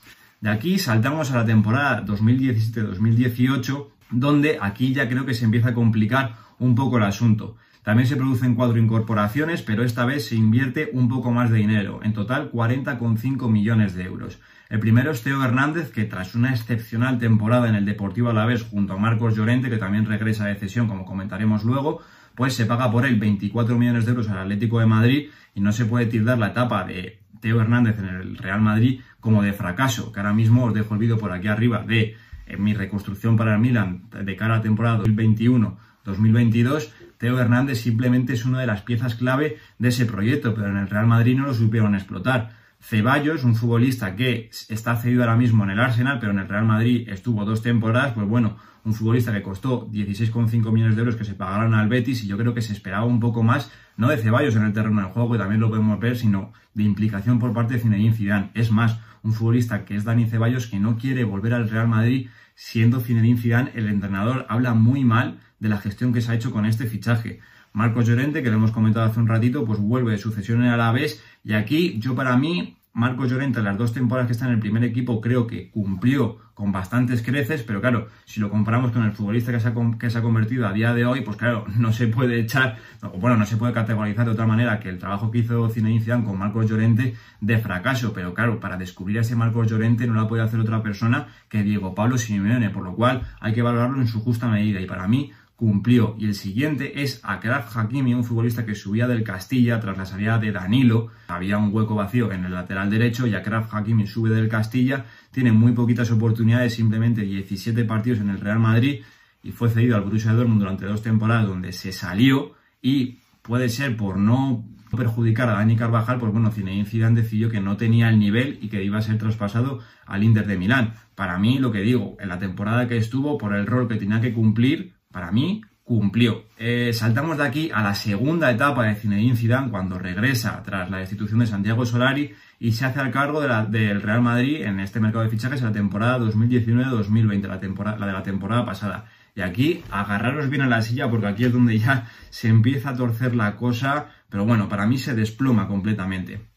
De 0.41 0.51
aquí 0.51 0.79
saltamos 0.79 1.33
a 1.33 1.39
la 1.39 1.45
temporada 1.45 2.05
2017-2018, 2.07 3.89
donde 4.11 4.59
aquí 4.61 4.95
ya 4.95 5.09
creo 5.09 5.27
que 5.27 5.35
se 5.35 5.45
empieza 5.45 5.71
a 5.71 5.75
complicar 5.75 6.37
un 6.61 6.77
poco 6.77 6.99
el 6.99 7.03
asunto. 7.03 7.57
También 7.83 8.07
se 8.07 8.17
producen 8.17 8.55
cuatro 8.55 8.79
incorporaciones, 8.79 9.63
pero 9.63 9.83
esta 9.83 10.05
vez 10.05 10.27
se 10.27 10.37
invierte 10.37 10.91
un 10.93 11.09
poco 11.09 11.33
más 11.33 11.51
de 11.51 11.59
dinero, 11.59 12.01
en 12.03 12.13
total 12.13 12.53
40,5 12.53 13.51
millones 13.51 13.95
de 13.95 14.05
euros. 14.05 14.41
El 14.71 14.79
primero 14.79 15.11
es 15.11 15.23
Teo 15.23 15.43
Hernández, 15.43 15.91
que 15.91 16.05
tras 16.05 16.35
una 16.35 16.51
excepcional 16.51 17.19
temporada 17.19 17.69
en 17.69 17.75
el 17.75 17.85
Deportivo 17.85 18.31
Alavés 18.31 18.63
junto 18.63 18.95
a 18.95 18.99
Marcos 18.99 19.37
Llorente, 19.37 19.69
que 19.69 19.79
también 19.79 20.07
regresa 20.07 20.47
de 20.47 20.55
cesión, 20.55 20.87
como 20.87 21.05
comentaremos 21.05 21.65
luego, 21.65 22.01
pues 22.35 22.55
se 22.55 22.67
paga 22.67 22.91
por 22.91 23.05
él 23.05 23.19
24 23.19 23.77
millones 23.77 24.05
de 24.05 24.13
euros 24.13 24.31
al 24.31 24.39
Atlético 24.39 24.79
de 24.79 24.87
Madrid 24.87 25.29
y 25.55 25.61
no 25.61 25.73
se 25.73 25.85
puede 25.85 26.07
tildar 26.07 26.39
la 26.39 26.49
etapa 26.49 26.85
de 26.85 27.19
Teo 27.41 27.61
Hernández 27.61 27.99
en 27.99 28.07
el 28.07 28.39
Real 28.39 28.61
Madrid 28.61 29.01
como 29.21 29.43
de 29.43 29.53
fracaso, 29.53 30.13
que 30.13 30.21
ahora 30.21 30.33
mismo 30.33 30.65
os 30.65 30.75
dejo 30.75 30.95
el 30.95 31.01
vídeo 31.01 31.19
por 31.19 31.33
aquí 31.33 31.49
arriba 31.49 31.85
de 31.85 32.17
mi 32.59 32.75
reconstrucción 32.75 33.37
para 33.37 33.55
el 33.55 33.61
Milan 33.61 34.05
de 34.11 34.37
cara 34.37 34.55
a 34.55 34.57
la 34.59 34.63
temporada 34.63 35.01
2021-2022. 35.01 36.91
Teo 37.23 37.39
Hernández 37.39 37.81
simplemente 37.81 38.33
es 38.33 38.45
una 38.45 38.59
de 38.59 38.67
las 38.67 38.83
piezas 38.83 39.15
clave 39.15 39.57
de 39.79 39.91
ese 39.91 40.07
proyecto, 40.07 40.57
pero 40.57 40.71
en 40.71 40.77
el 40.77 40.89
Real 40.89 41.07
Madrid 41.07 41.37
no 41.37 41.47
lo 41.47 41.55
supieron 41.55 41.95
explotar. 41.95 42.51
Ceballos, 42.81 43.45
un 43.45 43.55
futbolista 43.55 44.17
que 44.17 44.51
está 44.69 44.97
cedido 44.97 45.23
ahora 45.23 45.37
mismo 45.37 45.63
en 45.63 45.71
el 45.71 45.79
Arsenal, 45.79 46.19
pero 46.19 46.33
en 46.33 46.41
el 46.41 46.49
Real 46.49 46.65
Madrid 46.65 47.09
estuvo 47.09 47.45
dos 47.45 47.63
temporadas, 47.63 48.15
pues 48.15 48.27
bueno, 48.27 48.57
un 48.85 48.93
futbolista 48.93 49.33
que 49.33 49.41
costó 49.41 49.89
16,5 49.93 50.73
millones 50.73 50.97
de 50.97 51.01
euros 51.03 51.15
que 51.15 51.23
se 51.23 51.35
pagaron 51.35 51.75
al 51.75 51.89
Betis 51.89 52.25
y 52.25 52.27
yo 52.27 52.37
creo 52.37 52.55
que 52.55 52.61
se 52.61 52.73
esperaba 52.73 53.05
un 53.05 53.21
poco 53.21 53.45
más, 53.45 53.71
no 53.97 54.09
de 54.09 54.17
Ceballos 54.17 54.57
en 54.57 54.65
el 54.65 54.73
terreno 54.73 55.01
del 55.01 55.13
juego, 55.13 55.31
que 55.31 55.39
también 55.39 55.61
lo 55.61 55.69
podemos 55.69 56.01
ver, 56.01 56.17
sino 56.17 56.53
de 56.75 56.83
implicación 56.83 57.39
por 57.39 57.53
parte 57.53 57.75
de 57.75 57.79
Zinedine 57.79 58.15
Zidane. 58.15 58.51
Es 58.55 58.73
más, 58.73 58.99
un 59.23 59.33
futbolista 59.33 59.85
que 59.85 59.95
es 59.95 60.03
Dani 60.03 60.27
Ceballos 60.27 60.67
que 60.67 60.81
no 60.81 60.99
quiere 60.99 61.23
volver 61.23 61.55
al 61.55 61.71
Real 61.71 61.87
Madrid 61.87 62.31
siendo 62.57 62.99
Zinedine 62.99 63.39
Zidane 63.39 63.71
el 63.77 63.87
entrenador, 63.87 64.45
habla 64.49 64.75
muy 64.75 65.05
mal 65.05 65.39
de 65.63 65.69
la 65.69 65.79
gestión 65.79 66.13
que 66.13 66.21
se 66.21 66.33
ha 66.33 66.35
hecho 66.35 66.51
con 66.51 66.67
este 66.67 66.87
fichaje. 66.87 67.39
Marcos 67.73 68.07
Llorente, 68.09 68.43
que 68.43 68.51
lo 68.51 68.57
hemos 68.57 68.73
comentado 68.73 69.07
hace 69.07 69.21
un 69.21 69.29
ratito, 69.29 69.65
pues 69.65 69.79
vuelve 69.79 70.11
de 70.11 70.19
sucesión 70.19 70.65
en 70.65 70.71
Alavés. 70.71 71.23
Y 71.45 71.53
aquí 71.53 72.01
yo 72.01 72.17
para 72.17 72.37
mí 72.37 72.77
Marcos 72.95 73.31
Llorente, 73.31 73.63
las 73.63 73.79
dos 73.79 73.93
temporadas 73.93 74.27
que 74.27 74.33
está 74.33 74.47
en 74.47 74.53
el 74.53 74.59
primer 74.59 74.83
equipo, 74.85 75.21
creo 75.21 75.47
que 75.47 75.71
cumplió 75.71 76.39
con 76.53 76.73
bastantes 76.73 77.23
creces, 77.23 77.63
pero 77.63 77.81
claro, 77.81 78.09
si 78.27 78.39
lo 78.39 78.51
comparamos 78.51 78.93
con 78.93 79.05
el 79.05 79.13
futbolista 79.13 79.51
que 79.51 79.61
se 79.61 79.69
ha, 79.69 79.75
que 79.99 80.11
se 80.11 80.19
ha 80.19 80.23
convertido 80.23 80.67
a 80.67 80.73
día 80.73 80.93
de 80.93 81.07
hoy, 81.07 81.23
pues 81.23 81.39
claro, 81.39 81.65
no 81.79 81.93
se 81.93 82.09
puede 82.09 82.41
echar, 82.41 82.77
bueno, 83.19 83.39
no 83.39 83.47
se 83.47 83.57
puede 83.57 83.73
categorizar 83.73 84.27
de 84.27 84.33
otra 84.33 84.47
manera 84.47 84.79
que 84.79 84.91
el 84.91 84.99
trabajo 84.99 85.31
que 85.31 85.39
hizo 85.39 85.71
Zinedine 85.71 86.03
Zidane 86.03 86.25
con 86.25 86.39
Marcos 86.39 86.69
Llorente 86.69 87.15
de 87.41 87.59
fracaso, 87.59 88.13
pero 88.13 88.35
claro, 88.35 88.61
para 88.61 88.77
descubrir 88.77 89.19
a 89.19 89.21
ese 89.23 89.37
Marcos 89.37 89.69
Llorente 89.69 90.07
no 90.07 90.15
la 90.15 90.29
puede 90.29 90.43
hacer 90.43 90.61
otra 90.61 90.83
persona 90.83 91.29
que 91.49 91.63
Diego 91.63 91.95
Pablo 91.95 92.19
Simeone, 92.19 92.69
por 92.69 92.85
lo 92.85 92.95
cual 92.95 93.23
hay 93.41 93.55
que 93.55 93.63
valorarlo 93.63 94.01
en 94.01 94.09
su 94.09 94.21
justa 94.21 94.49
medida. 94.49 94.81
Y 94.81 94.87
para 94.87 95.09
mí 95.09 95.33
cumplió. 95.63 96.17
Y 96.19 96.25
el 96.25 96.35
siguiente 96.35 97.05
es 97.05 97.21
Akraf 97.23 97.77
Hakimi, 97.77 98.15
un 98.15 98.25
futbolista 98.25 98.67
que 98.67 98.75
subía 98.75 99.07
del 99.07 99.23
Castilla 99.23 99.79
tras 99.79 99.97
la 99.97 100.05
salida 100.05 100.37
de 100.41 100.51
Danilo. 100.51 101.11
Había 101.29 101.57
un 101.57 101.73
hueco 101.73 101.95
vacío 101.95 102.33
en 102.33 102.45
el 102.45 102.53
lateral 102.53 102.91
derecho 102.91 103.29
y 103.29 103.37
Akraf 103.37 103.73
Hakimi 103.73 104.09
sube 104.09 104.31
del 104.31 104.49
Castilla. 104.49 105.05
Tiene 105.31 105.53
muy 105.53 105.71
poquitas 105.71 106.11
oportunidades, 106.11 106.75
simplemente 106.75 107.23
17 107.23 107.85
partidos 107.85 108.19
en 108.19 108.31
el 108.31 108.41
Real 108.41 108.59
Madrid 108.59 109.03
y 109.45 109.53
fue 109.53 109.71
cedido 109.71 109.95
al 109.95 110.03
Borussia 110.03 110.33
Dortmund 110.33 110.63
durante 110.63 110.85
dos 110.85 111.01
temporadas 111.01 111.47
donde 111.47 111.71
se 111.71 111.93
salió 111.93 112.55
y 112.83 113.21
puede 113.43 113.69
ser 113.69 113.97
por 113.97 114.19
no 114.19 114.65
perjudicar 114.91 115.49
a 115.49 115.53
Dani 115.53 115.77
Carvajal, 115.77 116.19
pues 116.19 116.33
bueno, 116.33 116.51
Zinedine 116.51 116.87
Zidane 116.87 117.23
decidió 117.23 117.49
que 117.49 117.61
no 117.61 117.77
tenía 117.77 118.09
el 118.09 118.19
nivel 118.19 118.59
y 118.61 118.69
que 118.69 118.83
iba 118.83 118.99
a 118.99 119.03
ser 119.03 119.17
traspasado 119.17 119.79
al 120.07 120.25
Inter 120.25 120.45
de 120.49 120.59
Milán. 120.59 120.95
Para 121.15 121.39
mí, 121.39 121.61
lo 121.61 121.71
que 121.71 121.83
digo, 121.83 122.17
en 122.19 122.29
la 122.29 122.41
temporada 122.41 122.89
que 122.89 122.97
estuvo, 122.97 123.39
por 123.39 123.55
el 123.55 123.67
rol 123.67 123.87
que 123.87 123.95
tenía 123.95 124.21
que 124.21 124.35
cumplir, 124.35 124.95
para 125.13 125.31
mí 125.31 125.63
cumplió. 125.85 126.45
Eh, 126.59 126.93
saltamos 126.93 127.39
de 127.39 127.45
aquí 127.45 127.71
a 127.73 127.83
la 127.83 127.95
segunda 127.95 128.51
etapa 128.51 128.85
de 128.85 128.95
Zinedine 128.95 129.37
Zidane 129.37 129.71
cuando 129.71 129.99
regresa 129.99 130.63
tras 130.63 130.91
la 130.91 130.99
destitución 130.99 131.41
de 131.41 131.47
Santiago 131.47 131.85
Solari 131.85 132.35
y 132.59 132.73
se 132.73 132.87
hace 132.87 133.01
al 133.01 133.11
cargo 133.11 133.41
del 133.41 134.01
Real 134.01 134.23
Madrid 134.23 134.63
en 134.63 134.81
este 134.81 135.01
mercado 135.01 135.25
de 135.25 135.31
fichajes 135.31 135.61
en 135.61 135.67
la 135.67 135.73
temporada 135.73 136.19
2019-2020, 136.21 137.43
la, 137.49 137.97
la 137.97 138.07
de 138.07 138.13
la 138.13 138.23
temporada 138.23 138.65
pasada. 138.65 139.07
Y 139.35 139.41
aquí 139.41 139.83
agarraros 139.91 140.49
bien 140.51 140.63
a 140.63 140.69
la 140.69 140.83
silla 140.83 141.11
porque 141.11 141.27
aquí 141.27 141.45
es 141.45 141.53
donde 141.53 141.79
ya 141.79 142.09
se 142.31 142.49
empieza 142.49 142.91
a 142.91 142.97
torcer 142.97 143.35
la 143.35 143.57
cosa, 143.57 144.07
pero 144.29 144.45
bueno, 144.45 144.69
para 144.69 144.87
mí 144.87 144.99
se 144.99 145.15
desploma 145.15 145.67
completamente. 145.67 146.53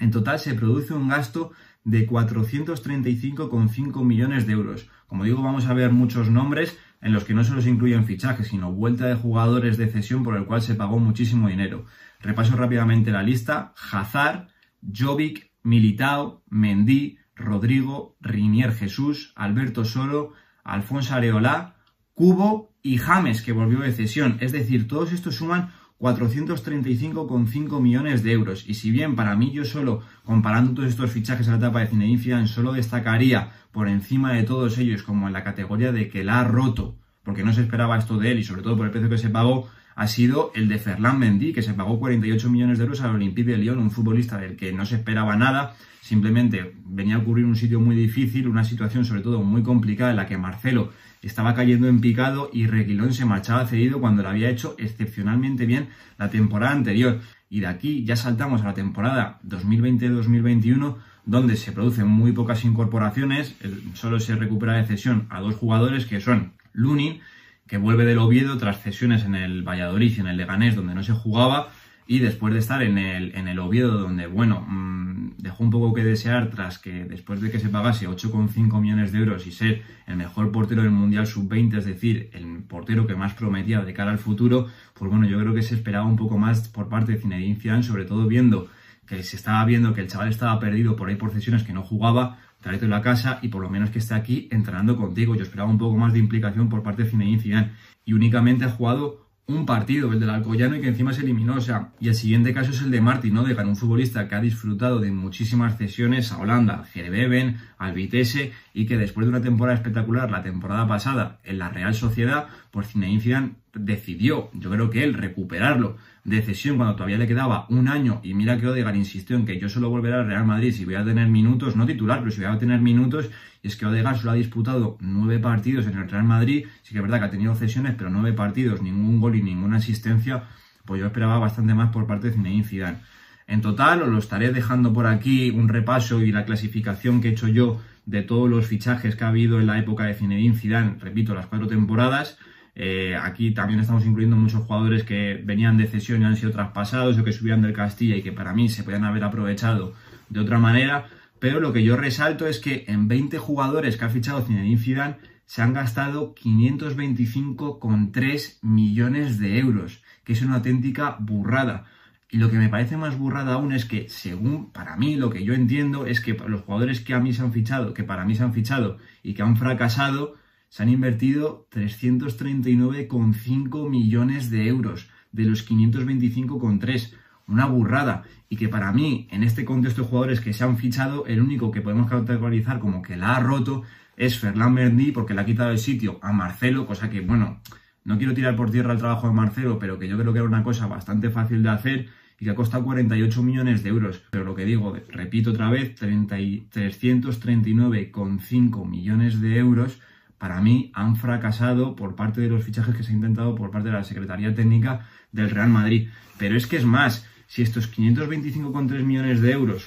En 0.00 0.10
total 0.10 0.40
se 0.40 0.54
produce 0.54 0.92
un 0.92 1.08
gasto 1.08 1.52
de 1.84 2.08
435,5 2.08 4.04
millones 4.04 4.46
de 4.46 4.52
euros. 4.54 4.88
Como 5.06 5.24
digo, 5.24 5.42
vamos 5.42 5.66
a 5.66 5.74
ver 5.74 5.92
muchos 5.92 6.30
nombres, 6.30 6.78
en 7.04 7.12
los 7.12 7.24
que 7.24 7.34
no 7.34 7.44
solo 7.44 7.60
se 7.60 7.68
incluyen 7.68 8.06
fichajes, 8.06 8.48
sino 8.48 8.72
vuelta 8.72 9.06
de 9.06 9.14
jugadores 9.14 9.76
de 9.76 9.88
cesión 9.88 10.24
por 10.24 10.36
el 10.36 10.46
cual 10.46 10.62
se 10.62 10.74
pagó 10.74 10.98
muchísimo 10.98 11.48
dinero. 11.48 11.84
Repaso 12.18 12.56
rápidamente 12.56 13.12
la 13.12 13.22
lista. 13.22 13.74
Hazard, 13.92 14.48
Jovic, 14.82 15.52
Militao, 15.62 16.42
Mendy, 16.48 17.18
Rodrigo, 17.36 18.16
Rinier 18.20 18.72
Jesús, 18.72 19.34
Alberto 19.36 19.84
Soro, 19.84 20.32
Alfonso 20.64 21.14
Areola, 21.14 21.76
Cubo 22.14 22.74
y 22.82 22.96
James, 22.96 23.42
que 23.42 23.52
volvió 23.52 23.80
de 23.80 23.92
cesión. 23.92 24.38
Es 24.40 24.52
decir, 24.52 24.88
todos 24.88 25.12
estos 25.12 25.36
suman 25.36 25.72
435,5 26.04 27.80
millones 27.80 28.22
de 28.22 28.32
euros. 28.32 28.68
Y 28.68 28.74
si 28.74 28.90
bien 28.90 29.16
para 29.16 29.36
mí 29.36 29.52
yo 29.52 29.64
solo, 29.64 30.02
comparando 30.22 30.74
todos 30.74 30.90
estos 30.90 31.10
fichajes 31.10 31.48
a 31.48 31.52
la 31.52 31.56
etapa 31.56 31.80
de 31.80 31.86
Zinedine 31.86 32.18
Zidane, 32.18 32.46
solo 32.46 32.74
destacaría 32.74 33.52
por 33.72 33.88
encima 33.88 34.34
de 34.34 34.42
todos 34.42 34.76
ellos 34.76 35.02
como 35.02 35.28
en 35.28 35.32
la 35.32 35.42
categoría 35.42 35.92
de 35.92 36.10
que 36.10 36.22
la 36.22 36.40
ha 36.40 36.44
roto, 36.44 36.98
porque 37.22 37.42
no 37.42 37.54
se 37.54 37.62
esperaba 37.62 37.96
esto 37.96 38.18
de 38.18 38.32
él 38.32 38.38
y 38.38 38.44
sobre 38.44 38.60
todo 38.60 38.76
por 38.76 38.84
el 38.84 38.92
precio 38.92 39.08
que 39.08 39.16
se 39.16 39.30
pagó, 39.30 39.70
ha 39.96 40.06
sido 40.08 40.52
el 40.54 40.68
de 40.68 40.78
Ferland 40.78 41.18
Mendy, 41.18 41.52
que 41.52 41.62
se 41.62 41.74
pagó 41.74 41.98
48 41.98 42.50
millones 42.50 42.78
de 42.78 42.84
euros 42.84 43.00
al 43.00 43.14
Olympique 43.14 43.52
de 43.52 43.58
Lyon, 43.58 43.78
un 43.78 43.90
futbolista 43.90 44.38
del 44.38 44.56
que 44.56 44.72
no 44.72 44.84
se 44.86 44.96
esperaba 44.96 45.36
nada, 45.36 45.76
simplemente 46.00 46.74
venía 46.84 47.16
a 47.16 47.24
cubrir 47.24 47.44
un 47.44 47.56
sitio 47.56 47.80
muy 47.80 47.96
difícil, 47.96 48.48
una 48.48 48.64
situación 48.64 49.04
sobre 49.04 49.22
todo 49.22 49.42
muy 49.42 49.62
complicada 49.62 50.10
en 50.10 50.16
la 50.16 50.26
que 50.26 50.36
Marcelo 50.36 50.92
estaba 51.22 51.54
cayendo 51.54 51.88
en 51.88 52.00
picado 52.00 52.50
y 52.52 52.66
Reguilón 52.66 53.14
se 53.14 53.24
marchaba 53.24 53.66
cedido 53.66 54.00
cuando 54.00 54.22
lo 54.22 54.28
había 54.28 54.50
hecho 54.50 54.74
excepcionalmente 54.78 55.64
bien 55.64 55.88
la 56.18 56.28
temporada 56.28 56.72
anterior. 56.72 57.20
Y 57.48 57.60
de 57.60 57.68
aquí 57.68 58.04
ya 58.04 58.16
saltamos 58.16 58.62
a 58.62 58.66
la 58.66 58.74
temporada 58.74 59.38
2020-2021, 59.46 60.96
donde 61.24 61.56
se 61.56 61.72
producen 61.72 62.08
muy 62.08 62.32
pocas 62.32 62.64
incorporaciones, 62.64 63.54
solo 63.94 64.20
se 64.20 64.36
recupera 64.36 64.74
de 64.74 64.84
cesión 64.84 65.26
a 65.30 65.40
dos 65.40 65.54
jugadores 65.54 66.04
que 66.04 66.20
son 66.20 66.52
Lunin, 66.74 67.20
que 67.66 67.78
vuelve 67.78 68.04
del 68.04 68.18
Oviedo 68.18 68.58
tras 68.58 68.82
cesiones 68.82 69.24
en 69.24 69.34
el 69.34 69.62
Valladolid 69.62 70.16
y 70.16 70.20
en 70.20 70.26
el 70.26 70.36
Leganés, 70.36 70.76
donde 70.76 70.94
no 70.94 71.02
se 71.02 71.12
jugaba, 71.12 71.70
y 72.06 72.18
después 72.18 72.52
de 72.52 72.60
estar 72.60 72.82
en 72.82 72.98
el, 72.98 73.34
en 73.34 73.48
el 73.48 73.58
Oviedo, 73.58 73.98
donde, 73.98 74.26
bueno, 74.26 74.60
mm, 74.68 75.36
dejó 75.38 75.64
un 75.64 75.70
poco 75.70 75.94
que 75.94 76.04
desear 76.04 76.50
tras 76.50 76.78
que 76.78 77.04
después 77.04 77.40
de 77.40 77.50
que 77.50 77.58
se 77.58 77.70
pagase 77.70 78.08
8,5 78.08 78.80
millones 78.80 79.12
de 79.12 79.18
euros 79.18 79.46
y 79.46 79.52
ser 79.52 79.82
el 80.06 80.16
mejor 80.16 80.52
portero 80.52 80.82
del 80.82 80.90
Mundial 80.90 81.26
Sub-20, 81.26 81.78
es 81.78 81.86
decir, 81.86 82.30
el 82.34 82.62
portero 82.62 83.06
que 83.06 83.14
más 83.14 83.32
prometía 83.34 83.80
de 83.80 83.94
cara 83.94 84.10
al 84.10 84.18
futuro, 84.18 84.68
pues 84.92 85.10
bueno, 85.10 85.26
yo 85.26 85.38
creo 85.40 85.54
que 85.54 85.62
se 85.62 85.74
esperaba 85.74 86.04
un 86.04 86.16
poco 86.16 86.36
más 86.36 86.68
por 86.68 86.88
parte 86.88 87.12
de 87.12 87.18
Zinedine 87.18 87.56
Zidane, 87.56 87.82
sobre 87.82 88.04
todo 88.04 88.26
viendo 88.26 88.68
que 89.06 89.22
se 89.22 89.36
estaba 89.36 89.64
viendo 89.64 89.94
que 89.94 90.00
el 90.00 90.08
chaval 90.08 90.28
estaba 90.28 90.58
perdido 90.58 90.96
por 90.96 91.08
ahí 91.08 91.16
por 91.16 91.30
cesiones 91.32 91.62
que 91.62 91.72
no 91.72 91.82
jugaba, 91.82 92.38
tráete 92.60 92.88
la 92.88 93.02
casa 93.02 93.38
y 93.42 93.48
por 93.48 93.62
lo 93.62 93.70
menos 93.70 93.90
que 93.90 93.98
esté 93.98 94.14
aquí 94.14 94.48
entrenando 94.50 94.96
contigo. 94.96 95.34
Yo 95.34 95.42
esperaba 95.42 95.70
un 95.70 95.78
poco 95.78 95.96
más 95.96 96.12
de 96.12 96.18
implicación 96.18 96.68
por 96.68 96.82
parte 96.82 97.04
de 97.04 97.10
Zinedine 97.10 97.40
Zidane 97.40 97.72
y 98.04 98.12
únicamente 98.12 98.64
ha 98.64 98.70
jugado 98.70 99.24
un 99.46 99.66
partido, 99.66 100.12
el 100.12 100.20
del 100.20 100.30
Alcoyano, 100.30 100.76
y 100.76 100.80
que 100.80 100.88
encima 100.88 101.12
se 101.12 101.22
eliminó. 101.22 101.56
O 101.56 101.60
sea, 101.60 101.92
y 102.00 102.08
el 102.08 102.14
siguiente 102.14 102.54
caso 102.54 102.70
es 102.70 102.80
el 102.80 102.90
de 102.90 103.00
Martin 103.00 103.36
Odegaard, 103.36 103.68
un 103.68 103.76
futbolista 103.76 104.26
que 104.26 104.34
ha 104.34 104.40
disfrutado 104.40 105.00
de 105.00 105.10
muchísimas 105.10 105.76
cesiones 105.76 106.32
a 106.32 106.38
Holanda, 106.38 106.74
al 106.76 106.86
Gerbeben, 106.86 107.58
al 107.76 107.92
Vitesse, 107.92 108.52
y 108.72 108.86
que 108.86 108.96
después 108.96 109.26
de 109.26 109.30
una 109.30 109.42
temporada 109.42 109.76
espectacular, 109.76 110.30
la 110.30 110.42
temporada 110.42 110.88
pasada, 110.88 111.40
en 111.44 111.58
la 111.58 111.68
Real 111.68 111.94
Sociedad, 111.94 112.46
por 112.70 112.86
Zinedine 112.86 113.20
Zidane 113.20 113.52
decidió, 113.74 114.50
yo 114.54 114.70
creo 114.70 114.88
que 114.88 115.04
él, 115.04 115.14
recuperarlo 115.14 115.96
de 116.24 116.40
cesión 116.40 116.78
cuando 116.78 116.96
todavía 116.96 117.18
le 117.18 117.26
quedaba 117.26 117.66
un 117.68 117.86
año 117.86 118.20
y 118.22 118.32
mira 118.32 118.58
que 118.58 118.66
Odegaard 118.66 118.96
insistió 118.96 119.36
en 119.36 119.44
que 119.44 119.60
yo 119.60 119.68
solo 119.68 119.90
volveré 119.90 120.16
al 120.16 120.26
Real 120.26 120.46
Madrid 120.46 120.72
si 120.72 120.86
voy 120.86 120.94
a 120.94 121.04
tener 121.04 121.28
minutos, 121.28 121.76
no 121.76 121.84
titular, 121.84 122.20
pero 122.20 122.30
si 122.30 122.40
voy 122.40 122.50
a 122.50 122.58
tener 122.58 122.80
minutos, 122.80 123.30
y 123.62 123.68
es 123.68 123.76
que 123.76 123.84
Odegaard 123.84 124.16
solo 124.16 124.30
ha 124.30 124.34
disputado 124.34 124.96
nueve 125.00 125.38
partidos 125.38 125.86
en 125.86 125.98
el 125.98 126.08
Real 126.08 126.24
Madrid, 126.24 126.66
sí 126.82 126.92
que 126.92 126.98
es 126.98 127.02
verdad 127.02 127.18
que 127.18 127.24
ha 127.26 127.30
tenido 127.30 127.54
cesiones, 127.54 127.94
pero 127.96 128.10
nueve 128.10 128.32
partidos, 128.32 128.80
ningún 128.80 129.20
gol 129.20 129.36
y 129.36 129.42
ninguna 129.42 129.76
asistencia, 129.76 130.44
pues 130.86 131.00
yo 131.00 131.06
esperaba 131.06 131.38
bastante 131.38 131.74
más 131.74 131.90
por 131.90 132.06
parte 132.06 132.28
de 132.28 132.34
Zinedine 132.34 132.64
Zidane. 132.64 132.98
En 133.46 133.60
total, 133.60 134.02
os 134.02 134.08
lo 134.08 134.18
estaré 134.18 134.50
dejando 134.52 134.94
por 134.94 135.06
aquí 135.06 135.50
un 135.50 135.68
repaso 135.68 136.22
y 136.22 136.32
la 136.32 136.46
clasificación 136.46 137.20
que 137.20 137.28
he 137.28 137.32
hecho 137.32 137.48
yo 137.48 137.80
de 138.06 138.22
todos 138.22 138.48
los 138.48 138.66
fichajes 138.66 139.16
que 139.16 139.24
ha 139.24 139.28
habido 139.28 139.60
en 139.60 139.66
la 139.66 139.78
época 139.78 140.04
de 140.04 140.14
Zinedine 140.14 140.56
Zidane, 140.56 140.96
repito, 140.98 141.34
las 141.34 141.46
cuatro 141.46 141.68
temporadas. 141.68 142.38
Eh, 142.76 143.16
aquí 143.20 143.52
también 143.52 143.80
estamos 143.80 144.04
incluyendo 144.04 144.36
muchos 144.36 144.64
jugadores 144.64 145.04
que 145.04 145.40
venían 145.44 145.76
de 145.76 145.86
cesión 145.86 146.22
y 146.22 146.24
han 146.24 146.36
sido 146.36 146.50
traspasados 146.50 147.16
o 147.18 147.24
que 147.24 147.32
subían 147.32 147.62
del 147.62 147.72
Castilla 147.72 148.16
y 148.16 148.22
que 148.22 148.32
para 148.32 148.52
mí 148.52 148.68
se 148.68 148.82
podían 148.82 149.04
haber 149.04 149.22
aprovechado 149.24 149.94
de 150.28 150.40
otra 150.40 150.58
manera. 150.58 151.06
Pero 151.38 151.60
lo 151.60 151.72
que 151.72 151.84
yo 151.84 151.96
resalto 151.96 152.46
es 152.46 152.58
que 152.58 152.84
en 152.88 153.06
20 153.06 153.38
jugadores 153.38 153.96
que 153.96 154.04
ha 154.04 154.10
fichado 154.10 154.42
Zinedine 154.42 154.78
Zidane 154.78 155.16
se 155.46 155.62
han 155.62 155.72
gastado 155.72 156.34
525,3 156.34 158.58
millones 158.62 159.38
de 159.38 159.58
euros, 159.58 160.02
que 160.24 160.32
es 160.32 160.42
una 160.42 160.56
auténtica 160.56 161.16
burrada. 161.20 161.84
Y 162.30 162.38
lo 162.38 162.50
que 162.50 162.58
me 162.58 162.68
parece 162.68 162.96
más 162.96 163.16
burrada 163.16 163.54
aún 163.54 163.72
es 163.72 163.84
que, 163.84 164.08
según 164.08 164.72
para 164.72 164.96
mí, 164.96 165.14
lo 165.16 165.30
que 165.30 165.44
yo 165.44 165.54
entiendo 165.54 166.06
es 166.06 166.20
que 166.20 166.36
los 166.48 166.62
jugadores 166.62 167.00
que 167.00 167.14
a 167.14 167.20
mí 167.20 167.32
se 167.32 167.42
han 167.42 167.52
fichado, 167.52 167.94
que 167.94 168.02
para 168.02 168.24
mí 168.24 168.34
se 168.34 168.42
han 168.42 168.54
fichado 168.54 168.98
y 169.22 169.34
que 169.34 169.42
han 169.42 169.56
fracasado, 169.56 170.34
se 170.74 170.82
han 170.82 170.88
invertido 170.88 171.68
339,5 171.70 173.88
millones 173.88 174.50
de 174.50 174.66
euros 174.66 175.08
de 175.30 175.44
los 175.44 175.70
525,3. 175.70 177.14
Una 177.46 177.66
burrada. 177.66 178.24
Y 178.48 178.56
que 178.56 178.68
para 178.68 178.92
mí, 178.92 179.28
en 179.30 179.44
este 179.44 179.64
contexto 179.64 180.02
de 180.02 180.08
jugadores 180.08 180.40
que 180.40 180.52
se 180.52 180.64
han 180.64 180.76
fichado, 180.76 181.26
el 181.26 181.40
único 181.40 181.70
que 181.70 181.80
podemos 181.80 182.10
categorizar 182.10 182.80
como 182.80 183.02
que 183.02 183.16
la 183.16 183.36
ha 183.36 183.40
roto 183.40 183.84
es 184.16 184.40
Ferland 184.40 184.74
Mendy 184.74 185.12
porque 185.12 185.32
le 185.32 185.42
ha 185.42 185.46
quitado 185.46 185.70
el 185.70 185.78
sitio 185.78 186.18
a 186.22 186.32
Marcelo, 186.32 186.88
cosa 186.88 187.08
que, 187.08 187.20
bueno, 187.20 187.60
no 188.02 188.18
quiero 188.18 188.34
tirar 188.34 188.56
por 188.56 188.72
tierra 188.72 188.94
el 188.94 188.98
trabajo 188.98 189.28
de 189.28 189.34
Marcelo, 189.34 189.78
pero 189.78 190.00
que 190.00 190.08
yo 190.08 190.18
creo 190.18 190.32
que 190.32 190.40
era 190.40 190.48
una 190.48 190.64
cosa 190.64 190.88
bastante 190.88 191.30
fácil 191.30 191.62
de 191.62 191.68
hacer 191.68 192.08
y 192.40 192.46
que 192.46 192.50
ha 192.50 192.56
costado 192.56 192.82
48 192.82 193.44
millones 193.44 193.84
de 193.84 193.90
euros. 193.90 194.24
Pero 194.32 194.42
lo 194.42 194.56
que 194.56 194.64
digo, 194.64 194.96
repito 195.08 195.50
otra 195.50 195.70
vez, 195.70 195.94
339,5 195.94 198.88
millones 198.88 199.40
de 199.40 199.56
euros 199.56 200.00
para 200.44 200.60
mí 200.60 200.90
han 200.92 201.16
fracasado 201.16 201.96
por 201.96 202.16
parte 202.16 202.42
de 202.42 202.50
los 202.50 202.62
fichajes 202.62 202.94
que 202.94 203.02
se 203.02 203.12
ha 203.12 203.14
intentado 203.14 203.54
por 203.54 203.70
parte 203.70 203.88
de 203.88 203.94
la 203.94 204.04
Secretaría 204.04 204.54
Técnica 204.54 205.08
del 205.32 205.48
Real 205.48 205.70
Madrid. 205.70 206.10
Pero 206.36 206.54
es 206.54 206.66
que 206.66 206.76
es 206.76 206.84
más, 206.84 207.26
si 207.46 207.62
estos 207.62 207.90
525,3 207.90 209.04
millones 209.04 209.40
de 209.40 209.52
euros 209.52 209.86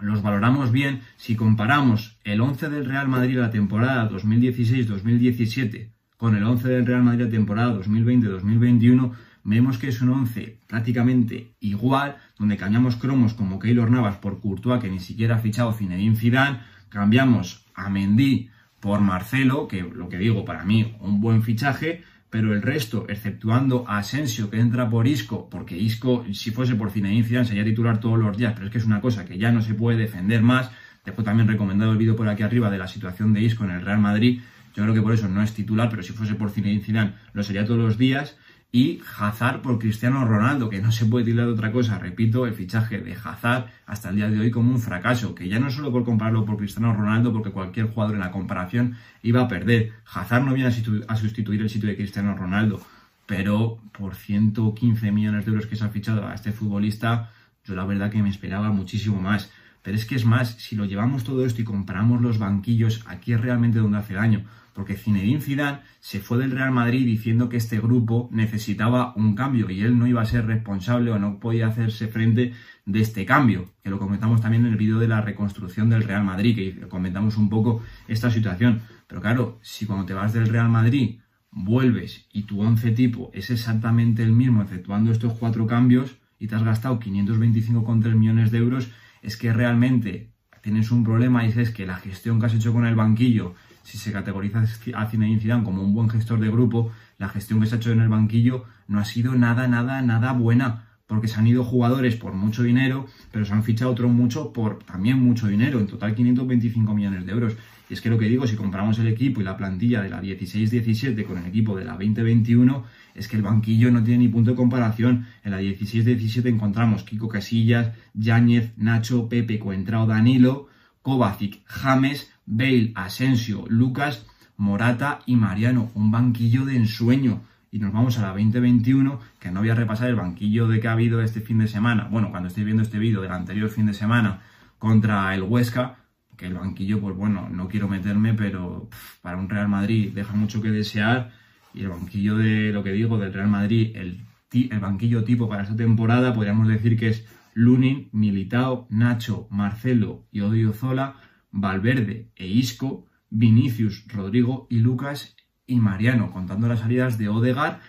los 0.00 0.20
valoramos 0.20 0.72
bien, 0.72 1.02
si 1.16 1.36
comparamos 1.36 2.18
el 2.24 2.40
11 2.40 2.70
del 2.70 2.86
Real 2.86 3.06
Madrid 3.06 3.38
la 3.38 3.52
temporada 3.52 4.10
2016-2017 4.10 5.92
con 6.16 6.34
el 6.34 6.42
11 6.42 6.68
del 6.70 6.84
Real 6.84 7.04
Madrid 7.04 7.26
la 7.26 7.30
temporada 7.30 7.78
2020-2021, 7.78 9.12
vemos 9.44 9.78
que 9.78 9.90
es 9.90 10.02
un 10.02 10.08
11 10.08 10.58
prácticamente 10.66 11.54
igual, 11.60 12.16
donde 12.36 12.56
cambiamos 12.56 12.96
cromos 12.96 13.32
como 13.32 13.60
Keylor 13.60 13.92
Navas 13.92 14.16
por 14.16 14.40
Courtois, 14.40 14.82
que 14.82 14.90
ni 14.90 14.98
siquiera 14.98 15.36
ha 15.36 15.38
fichado 15.38 15.72
Zinedine 15.72 16.16
Zidane, 16.16 16.62
cambiamos 16.88 17.64
a 17.76 17.88
Mendy 17.88 18.50
por 18.88 19.02
Marcelo, 19.02 19.68
que 19.68 19.82
lo 19.82 20.08
que 20.08 20.16
digo, 20.16 20.46
para 20.46 20.64
mí 20.64 20.96
un 21.00 21.20
buen 21.20 21.42
fichaje, 21.42 22.04
pero 22.30 22.54
el 22.54 22.62
resto, 22.62 23.04
exceptuando 23.10 23.84
a 23.86 23.98
Asensio 23.98 24.48
que 24.48 24.58
entra 24.58 24.88
por 24.88 25.06
Isco, 25.06 25.46
porque 25.50 25.76
Isco, 25.76 26.24
si 26.32 26.52
fuese 26.52 26.74
por 26.74 26.90
Zinedine 26.90 27.22
Zidane, 27.22 27.44
sería 27.44 27.64
titular 27.64 28.00
todos 28.00 28.18
los 28.18 28.34
días, 28.38 28.54
pero 28.54 28.64
es 28.64 28.72
que 28.72 28.78
es 28.78 28.86
una 28.86 29.02
cosa 29.02 29.26
que 29.26 29.36
ya 29.36 29.52
no 29.52 29.60
se 29.60 29.74
puede 29.74 29.98
defender 29.98 30.40
más. 30.40 30.70
Después 31.04 31.22
también 31.22 31.48
recomendado 31.48 31.92
el 31.92 31.98
vídeo 31.98 32.16
por 32.16 32.30
aquí 32.30 32.42
arriba 32.42 32.70
de 32.70 32.78
la 32.78 32.88
situación 32.88 33.34
de 33.34 33.42
Isco 33.42 33.64
en 33.64 33.72
el 33.72 33.82
Real 33.82 33.98
Madrid. 33.98 34.40
Yo 34.74 34.84
creo 34.84 34.94
que 34.94 35.02
por 35.02 35.12
eso 35.12 35.28
no 35.28 35.42
es 35.42 35.52
titular, 35.52 35.90
pero 35.90 36.02
si 36.02 36.14
fuese 36.14 36.34
por 36.34 36.50
Zinedine 36.50 36.82
Zidane 36.82 37.12
lo 37.34 37.42
sería 37.42 37.66
todos 37.66 37.80
los 37.80 37.98
días 37.98 38.38
y 38.70 39.00
Hazard 39.18 39.62
por 39.62 39.78
Cristiano 39.78 40.24
Ronaldo, 40.26 40.68
que 40.68 40.82
no 40.82 40.92
se 40.92 41.06
puede 41.06 41.24
tirar 41.24 41.46
de 41.46 41.52
otra 41.52 41.72
cosa. 41.72 41.98
Repito, 41.98 42.46
el 42.46 42.52
fichaje 42.52 43.00
de 43.00 43.14
Hazard 43.14 43.66
hasta 43.86 44.10
el 44.10 44.16
día 44.16 44.28
de 44.28 44.38
hoy 44.38 44.50
como 44.50 44.70
un 44.70 44.80
fracaso, 44.80 45.34
que 45.34 45.48
ya 45.48 45.58
no 45.58 45.70
solo 45.70 45.90
por 45.90 46.04
compararlo 46.04 46.44
por 46.44 46.58
Cristiano 46.58 46.92
Ronaldo, 46.92 47.32
porque 47.32 47.50
cualquier 47.50 47.86
jugador 47.86 48.16
en 48.16 48.20
la 48.20 48.30
comparación 48.30 48.96
iba 49.22 49.40
a 49.40 49.48
perder. 49.48 49.92
Hazard 50.12 50.44
no 50.44 50.52
viene 50.52 50.68
a 51.08 51.16
sustituir 51.16 51.62
el 51.62 51.70
sitio 51.70 51.88
de 51.88 51.96
Cristiano 51.96 52.36
Ronaldo, 52.36 52.80
pero 53.24 53.78
por 53.92 54.14
115 54.14 55.12
millones 55.12 55.46
de 55.46 55.52
euros 55.52 55.66
que 55.66 55.76
se 55.76 55.84
ha 55.84 55.88
fichado 55.88 56.26
a 56.26 56.34
este 56.34 56.52
futbolista, 56.52 57.30
yo 57.64 57.74
la 57.74 57.86
verdad 57.86 58.10
que 58.10 58.22
me 58.22 58.28
esperaba 58.28 58.70
muchísimo 58.70 59.20
más. 59.20 59.50
Pero 59.82 59.96
es 59.96 60.04
que 60.04 60.16
es 60.16 60.26
más, 60.26 60.50
si 60.58 60.76
lo 60.76 60.84
llevamos 60.84 61.24
todo 61.24 61.46
esto 61.46 61.62
y 61.62 61.64
comparamos 61.64 62.20
los 62.20 62.38
banquillos, 62.38 63.04
aquí 63.06 63.32
es 63.32 63.40
realmente 63.40 63.78
donde 63.78 63.98
hace 63.98 64.14
daño 64.14 64.44
porque 64.78 64.94
Zinedine 64.94 65.40
Zidane 65.40 65.80
se 65.98 66.20
fue 66.20 66.38
del 66.38 66.52
Real 66.52 66.70
Madrid 66.70 67.04
diciendo 67.04 67.48
que 67.48 67.56
este 67.56 67.80
grupo 67.80 68.28
necesitaba 68.30 69.12
un 69.16 69.34
cambio 69.34 69.68
y 69.70 69.82
él 69.82 69.98
no 69.98 70.06
iba 70.06 70.22
a 70.22 70.24
ser 70.24 70.46
responsable 70.46 71.10
o 71.10 71.18
no 71.18 71.40
podía 71.40 71.66
hacerse 71.66 72.06
frente 72.06 72.52
de 72.86 73.00
este 73.00 73.26
cambio, 73.26 73.74
que 73.82 73.90
lo 73.90 73.98
comentamos 73.98 74.40
también 74.40 74.64
en 74.64 74.70
el 74.70 74.78
vídeo 74.78 75.00
de 75.00 75.08
la 75.08 75.20
reconstrucción 75.20 75.90
del 75.90 76.04
Real 76.04 76.22
Madrid, 76.22 76.54
que 76.54 76.86
comentamos 76.86 77.36
un 77.38 77.48
poco 77.48 77.82
esta 78.06 78.30
situación. 78.30 78.82
Pero 79.08 79.20
claro, 79.20 79.58
si 79.62 79.84
cuando 79.84 80.06
te 80.06 80.14
vas 80.14 80.32
del 80.32 80.48
Real 80.48 80.68
Madrid 80.68 81.18
vuelves 81.50 82.28
y 82.32 82.44
tu 82.44 82.60
once 82.60 82.92
tipo 82.92 83.32
es 83.34 83.50
exactamente 83.50 84.22
el 84.22 84.30
mismo, 84.30 84.62
efectuando 84.62 85.10
estos 85.10 85.32
cuatro 85.32 85.66
cambios, 85.66 86.18
y 86.38 86.46
te 86.46 86.54
has 86.54 86.62
gastado 86.62 87.00
525,3 87.00 88.14
millones 88.14 88.52
de 88.52 88.58
euros, 88.58 88.90
es 89.22 89.36
que 89.36 89.52
realmente 89.52 90.30
tienes 90.62 90.92
un 90.92 91.02
problema 91.02 91.44
y 91.44 91.48
es 91.48 91.70
que 91.72 91.84
la 91.84 91.96
gestión 91.96 92.38
que 92.38 92.46
has 92.46 92.54
hecho 92.54 92.72
con 92.72 92.86
el 92.86 92.94
banquillo 92.94 93.56
si 93.88 93.96
se 93.96 94.12
categoriza 94.12 94.62
a 94.94 95.06
Zinedine 95.06 95.40
Zidane 95.40 95.64
como 95.64 95.82
un 95.82 95.94
buen 95.94 96.10
gestor 96.10 96.40
de 96.40 96.50
grupo, 96.50 96.92
la 97.16 97.30
gestión 97.30 97.58
que 97.58 97.66
se 97.66 97.74
ha 97.74 97.78
hecho 97.78 97.90
en 97.90 98.02
el 98.02 98.10
banquillo 98.10 98.66
no 98.86 98.98
ha 98.98 99.04
sido 99.06 99.34
nada, 99.34 99.66
nada, 99.66 100.02
nada 100.02 100.32
buena, 100.34 100.84
porque 101.06 101.26
se 101.26 101.38
han 101.40 101.46
ido 101.46 101.64
jugadores 101.64 102.14
por 102.16 102.34
mucho 102.34 102.62
dinero, 102.62 103.06
pero 103.32 103.46
se 103.46 103.54
han 103.54 103.64
fichado 103.64 103.90
otros 103.90 104.10
mucho 104.10 104.52
por 104.52 104.80
también 104.80 105.18
mucho 105.18 105.46
dinero, 105.46 105.80
en 105.80 105.86
total 105.86 106.14
525 106.14 106.94
millones 106.94 107.24
de 107.24 107.32
euros. 107.32 107.56
Y 107.88 107.94
es 107.94 108.02
que 108.02 108.10
lo 108.10 108.18
que 108.18 108.26
digo, 108.26 108.46
si 108.46 108.56
comparamos 108.56 108.98
el 108.98 109.06
equipo 109.06 109.40
y 109.40 109.44
la 109.44 109.56
plantilla 109.56 110.02
de 110.02 110.10
la 110.10 110.20
16-17 110.20 111.24
con 111.24 111.38
el 111.38 111.46
equipo 111.46 111.74
de 111.74 111.86
la 111.86 111.92
2021, 111.92 112.84
es 113.14 113.26
que 113.26 113.38
el 113.38 113.42
banquillo 113.42 113.90
no 113.90 114.04
tiene 114.04 114.24
ni 114.24 114.28
punto 114.28 114.50
de 114.50 114.56
comparación. 114.56 115.26
En 115.42 115.52
la 115.52 115.62
16-17 115.62 116.46
encontramos 116.46 117.04
Kiko 117.04 117.26
Casillas, 117.26 117.92
Yáñez, 118.12 118.74
Nacho, 118.76 119.30
Pepe, 119.30 119.58
Coentrao, 119.58 120.06
Danilo, 120.06 120.67
Kovacic, 121.08 121.62
James, 121.64 122.30
Bale, 122.44 122.92
Asensio, 122.94 123.64
Lucas, 123.70 124.26
Morata 124.58 125.20
y 125.24 125.36
Mariano. 125.36 125.90
Un 125.94 126.10
banquillo 126.10 126.66
de 126.66 126.76
ensueño. 126.76 127.40
Y 127.70 127.78
nos 127.78 127.94
vamos 127.94 128.18
a 128.18 128.22
la 128.22 128.28
2021, 128.28 129.18
que 129.40 129.50
no 129.50 129.60
voy 129.60 129.70
a 129.70 129.74
repasar 129.74 130.10
el 130.10 130.16
banquillo 130.16 130.68
de 130.68 130.80
que 130.80 130.88
ha 130.88 130.92
habido 130.92 131.22
este 131.22 131.40
fin 131.40 131.60
de 131.60 131.66
semana. 131.66 132.08
Bueno, 132.10 132.30
cuando 132.30 132.48
estoy 132.48 132.64
viendo 132.64 132.82
este 132.82 132.98
vídeo 132.98 133.22
del 133.22 133.32
anterior 133.32 133.70
fin 133.70 133.86
de 133.86 133.94
semana 133.94 134.42
contra 134.78 135.34
el 135.34 135.44
Huesca, 135.44 135.96
que 136.36 136.44
el 136.44 136.54
banquillo, 136.54 137.00
pues 137.00 137.16
bueno, 137.16 137.48
no 137.50 137.68
quiero 137.68 137.88
meterme, 137.88 138.34
pero 138.34 138.90
para 139.22 139.38
un 139.38 139.48
Real 139.48 139.68
Madrid 139.68 140.12
deja 140.14 140.34
mucho 140.34 140.60
que 140.60 140.70
desear. 140.70 141.32
Y 141.72 141.84
el 141.84 141.88
banquillo 141.88 142.36
de 142.36 142.70
lo 142.70 142.84
que 142.84 142.92
digo 142.92 143.16
del 143.16 143.32
Real 143.32 143.48
Madrid, 143.48 143.92
el, 143.96 144.20
el 144.52 144.80
banquillo 144.80 145.24
tipo 145.24 145.48
para 145.48 145.62
esta 145.62 145.74
temporada, 145.74 146.34
podríamos 146.34 146.68
decir 146.68 146.98
que 146.98 147.08
es 147.08 147.24
Lunin, 147.58 148.08
Militao, 148.12 148.86
Nacho, 148.88 149.48
Marcelo 149.50 150.28
y 150.30 150.42
Odio 150.42 150.72
Zola 150.72 151.16
Valverde 151.50 152.30
e 152.36 152.46
Isco, 152.46 153.06
Vinicius, 153.30 154.04
Rodrigo 154.06 154.68
y 154.70 154.78
Lucas 154.78 155.34
y 155.66 155.80
Mariano, 155.80 156.30
contando 156.30 156.68
las 156.68 156.78
salidas 156.78 157.18
de 157.18 157.28
Odegar 157.28 157.80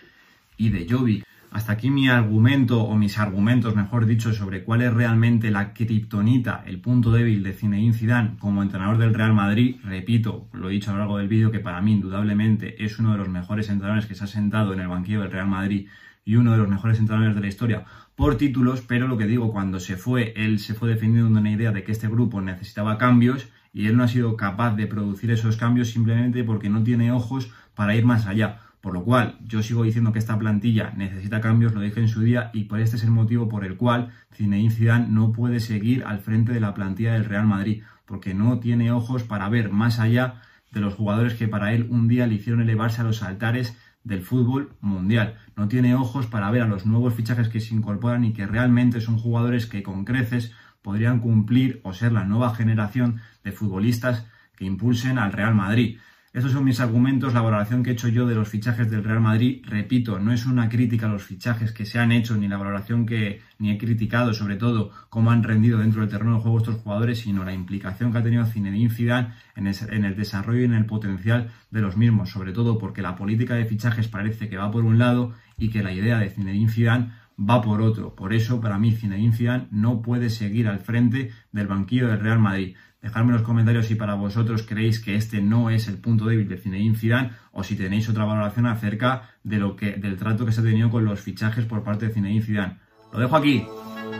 y 0.56 0.70
de 0.70 0.88
Jovic. 0.90 1.24
Hasta 1.52 1.70
aquí 1.70 1.88
mi 1.88 2.08
argumento, 2.08 2.82
o 2.82 2.96
mis 2.96 3.16
argumentos, 3.18 3.76
mejor 3.76 4.06
dicho, 4.06 4.32
sobre 4.32 4.64
cuál 4.64 4.82
es 4.82 4.92
realmente 4.92 5.52
la 5.52 5.72
kriptonita, 5.72 6.64
el 6.66 6.80
punto 6.80 7.12
débil 7.12 7.44
de 7.44 7.52
Zinedine 7.52 7.94
Zidane 7.94 8.38
como 8.40 8.64
entrenador 8.64 8.98
del 8.98 9.14
Real 9.14 9.34
Madrid. 9.34 9.76
Repito, 9.84 10.48
lo 10.52 10.68
he 10.68 10.72
dicho 10.72 10.90
a 10.90 10.94
lo 10.94 10.98
largo 10.98 11.18
del 11.18 11.28
vídeo, 11.28 11.52
que 11.52 11.60
para 11.60 11.80
mí 11.80 11.92
indudablemente 11.92 12.84
es 12.84 12.98
uno 12.98 13.12
de 13.12 13.18
los 13.18 13.28
mejores 13.28 13.68
entrenadores 13.68 14.06
que 14.06 14.16
se 14.16 14.24
ha 14.24 14.26
sentado 14.26 14.72
en 14.72 14.80
el 14.80 14.88
banquillo 14.88 15.20
del 15.20 15.30
Real 15.30 15.46
Madrid 15.46 15.86
y 16.24 16.36
uno 16.36 16.52
de 16.52 16.58
los 16.58 16.68
mejores 16.68 16.98
entrenadores 16.98 17.34
de 17.34 17.40
la 17.40 17.48
historia 17.48 17.84
por 18.20 18.36
títulos, 18.36 18.82
pero 18.86 19.08
lo 19.08 19.16
que 19.16 19.26
digo, 19.26 19.50
cuando 19.50 19.80
se 19.80 19.96
fue, 19.96 20.34
él 20.36 20.58
se 20.58 20.74
fue 20.74 20.90
defendiendo 20.90 21.40
una 21.40 21.50
idea 21.50 21.72
de 21.72 21.82
que 21.82 21.92
este 21.92 22.06
grupo 22.06 22.42
necesitaba 22.42 22.98
cambios 22.98 23.48
y 23.72 23.86
él 23.86 23.96
no 23.96 24.04
ha 24.04 24.08
sido 24.08 24.36
capaz 24.36 24.76
de 24.76 24.86
producir 24.86 25.30
esos 25.30 25.56
cambios 25.56 25.88
simplemente 25.88 26.44
porque 26.44 26.68
no 26.68 26.82
tiene 26.82 27.12
ojos 27.12 27.50
para 27.74 27.96
ir 27.96 28.04
más 28.04 28.26
allá. 28.26 28.60
Por 28.82 28.92
lo 28.92 29.04
cual, 29.04 29.38
yo 29.46 29.62
sigo 29.62 29.84
diciendo 29.84 30.12
que 30.12 30.18
esta 30.18 30.38
plantilla 30.38 30.92
necesita 30.94 31.40
cambios, 31.40 31.72
lo 31.72 31.80
dije 31.80 32.00
en 32.00 32.08
su 32.08 32.20
día, 32.20 32.50
y 32.52 32.64
por 32.64 32.80
este 32.80 32.96
es 32.96 33.04
el 33.04 33.10
motivo 33.10 33.48
por 33.48 33.64
el 33.64 33.78
cual 33.78 34.10
Zinedine 34.34 34.70
Zidane 34.70 35.08
no 35.08 35.32
puede 35.32 35.58
seguir 35.58 36.04
al 36.04 36.18
frente 36.18 36.52
de 36.52 36.60
la 36.60 36.74
plantilla 36.74 37.14
del 37.14 37.24
Real 37.24 37.46
Madrid, 37.46 37.84
porque 38.04 38.34
no 38.34 38.58
tiene 38.58 38.92
ojos 38.92 39.22
para 39.22 39.48
ver 39.48 39.70
más 39.70 39.98
allá 39.98 40.42
de 40.72 40.80
los 40.80 40.92
jugadores 40.92 41.32
que 41.32 41.48
para 41.48 41.72
él 41.72 41.86
un 41.88 42.06
día 42.06 42.26
le 42.26 42.34
hicieron 42.34 42.60
elevarse 42.60 43.00
a 43.00 43.04
los 43.04 43.22
altares 43.22 43.78
del 44.04 44.22
fútbol 44.22 44.72
mundial. 44.80 45.36
No 45.56 45.68
tiene 45.68 45.94
ojos 45.94 46.26
para 46.26 46.50
ver 46.50 46.62
a 46.62 46.66
los 46.66 46.86
nuevos 46.86 47.14
fichajes 47.14 47.48
que 47.48 47.60
se 47.60 47.74
incorporan 47.74 48.24
y 48.24 48.32
que 48.32 48.46
realmente 48.46 49.00
son 49.00 49.18
jugadores 49.18 49.66
que 49.66 49.82
con 49.82 50.04
creces 50.04 50.52
podrían 50.82 51.20
cumplir 51.20 51.80
o 51.84 51.92
ser 51.92 52.12
la 52.12 52.24
nueva 52.24 52.54
generación 52.54 53.20
de 53.44 53.52
futbolistas 53.52 54.26
que 54.56 54.64
impulsen 54.64 55.18
al 55.18 55.32
Real 55.32 55.54
Madrid. 55.54 55.98
Estos 56.32 56.52
son 56.52 56.64
mis 56.64 56.78
argumentos, 56.78 57.34
la 57.34 57.40
valoración 57.40 57.82
que 57.82 57.90
he 57.90 57.92
hecho 57.92 58.06
yo 58.06 58.24
de 58.24 58.36
los 58.36 58.48
fichajes 58.48 58.88
del 58.88 59.02
Real 59.02 59.20
Madrid. 59.20 59.64
Repito, 59.66 60.20
no 60.20 60.32
es 60.32 60.46
una 60.46 60.68
crítica 60.68 61.06
a 61.06 61.08
los 61.08 61.24
fichajes 61.24 61.72
que 61.72 61.84
se 61.84 61.98
han 61.98 62.12
hecho, 62.12 62.36
ni 62.36 62.46
la 62.46 62.56
valoración 62.56 63.04
que 63.04 63.40
ni 63.58 63.72
he 63.72 63.78
criticado, 63.78 64.32
sobre 64.32 64.54
todo 64.54 64.92
cómo 65.08 65.32
han 65.32 65.42
rendido 65.42 65.80
dentro 65.80 66.02
del 66.02 66.10
terreno 66.10 66.36
de 66.36 66.42
juego 66.42 66.58
estos 66.58 66.76
jugadores, 66.76 67.18
sino 67.18 67.42
la 67.42 67.52
implicación 67.52 68.12
que 68.12 68.18
ha 68.18 68.22
tenido 68.22 68.46
Zinedine 68.46 68.94
Zidane 68.94 69.34
en, 69.56 69.66
el 70.04 70.14
desarrollo 70.14 70.60
y 70.60 70.64
en 70.66 70.74
el 70.74 70.86
potencial 70.86 71.50
de 71.72 71.80
los 71.80 71.96
mismos, 71.96 72.30
sobre 72.30 72.52
todo 72.52 72.78
porque 72.78 73.02
la 73.02 73.16
política 73.16 73.54
de 73.54 73.64
fichajes 73.64 74.06
parece 74.06 74.48
que 74.48 74.56
va 74.56 74.70
por 74.70 74.84
un 74.84 74.98
lado 74.98 75.32
y 75.58 75.70
que 75.70 75.82
la 75.82 75.92
idea 75.92 76.20
de 76.20 76.30
Zinedine 76.30 76.70
Zidane 76.70 77.10
va 77.40 77.60
por 77.60 77.82
otro. 77.82 78.14
Por 78.14 78.32
eso, 78.32 78.60
para 78.60 78.78
mí, 78.78 78.92
Zinedine 78.92 79.34
Zidane 79.34 79.66
no 79.72 80.00
puede 80.00 80.30
seguir 80.30 80.68
al 80.68 80.78
frente 80.78 81.32
del 81.50 81.66
banquillo 81.66 82.06
del 82.06 82.20
Real 82.20 82.38
Madrid. 82.38 82.76
Dejadme 83.02 83.28
en 83.28 83.34
los 83.34 83.42
comentarios 83.42 83.86
si 83.86 83.94
para 83.94 84.14
vosotros 84.14 84.62
creéis 84.62 85.00
que 85.00 85.14
este 85.14 85.40
no 85.40 85.70
es 85.70 85.88
el 85.88 85.96
punto 85.98 86.26
débil 86.26 86.48
de 86.48 86.58
Zinedine 86.58 86.96
Zidane 86.96 87.30
o 87.52 87.64
si 87.64 87.74
tenéis 87.74 88.08
otra 88.08 88.24
valoración 88.24 88.66
acerca 88.66 89.30
de 89.42 89.58
lo 89.58 89.74
que, 89.74 89.92
del 89.92 90.16
trato 90.16 90.44
que 90.44 90.52
se 90.52 90.60
ha 90.60 90.64
tenido 90.64 90.90
con 90.90 91.04
los 91.04 91.20
fichajes 91.20 91.64
por 91.64 91.82
parte 91.82 92.06
de 92.06 92.12
Zinedine 92.12 92.42
Zidane. 92.42 92.76
Lo 93.12 93.18
dejo 93.18 93.36
aquí. 93.36 93.66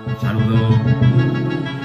Un 0.06 0.20
saludo. 0.20 1.79